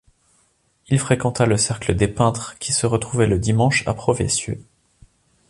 Il 0.87 0.97
fréquenta 0.97 1.45
le 1.45 1.57
cercle 1.57 1.93
des 1.93 2.07
peintres 2.07 2.57
qui 2.57 2.73
se 2.73 2.87
retrouvaient 2.87 3.27
le 3.27 3.37
dimanche 3.37 3.87
à 3.87 3.93
Proveysieux. 3.93 4.59